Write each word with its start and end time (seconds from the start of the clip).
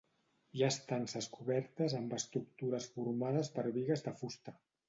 Hi 0.59 0.63
ha 0.63 0.69
estances 0.75 1.27
cobertes 1.35 1.95
amb 1.99 2.17
estructures 2.21 2.91
formades 2.97 3.55
per 3.59 3.69
bigues 3.81 4.07
de 4.09 4.19
fusta. 4.23 4.61